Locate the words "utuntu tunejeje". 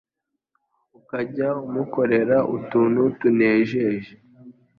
2.57-4.13